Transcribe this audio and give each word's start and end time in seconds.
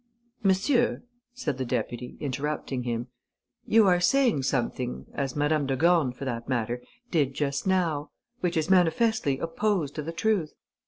"Monsieur," 0.41 1.03
said 1.35 1.59
the 1.59 1.63
deputy, 1.63 2.17
interrupting 2.19 2.81
him, 2.85 3.09
"you 3.67 3.85
are 3.85 3.99
saying 3.99 4.41
something 4.41 5.05
as 5.13 5.35
Madame 5.35 5.67
de 5.67 5.75
Gorne, 5.75 6.11
for 6.11 6.25
that 6.25 6.49
matter, 6.49 6.81
did 7.11 7.35
just 7.35 7.67
now 7.67 8.09
which 8.39 8.57
is 8.57 8.67
manifestly 8.67 9.37
opposed 9.37 9.93
to 9.93 10.01
the 10.01 10.11
truth. 10.11 10.53